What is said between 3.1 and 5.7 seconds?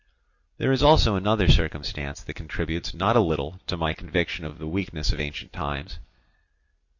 a little to my conviction of the weakness of ancient